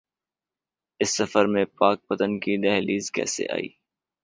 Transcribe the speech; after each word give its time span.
اس 0.99 1.09
سفر 1.17 1.45
میں 1.53 1.65
پاک 1.79 1.97
پتن 2.07 2.31
کی 2.39 2.53
دہلیز 2.63 3.11
کیسے 3.15 3.43
آئی؟ 3.55 3.69